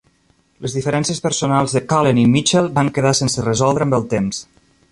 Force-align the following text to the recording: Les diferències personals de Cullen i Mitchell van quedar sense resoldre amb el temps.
Les 0.65 0.75
diferències 0.77 1.19
personals 1.25 1.75
de 1.77 1.81
Cullen 1.91 2.21
i 2.21 2.23
Mitchell 2.37 2.71
van 2.79 2.89
quedar 2.97 3.13
sense 3.21 3.47
resoldre 3.49 3.87
amb 3.87 3.99
el 3.99 4.09
temps. 4.15 4.41